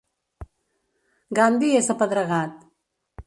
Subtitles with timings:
[1.39, 2.57] Gandhi és apedregat.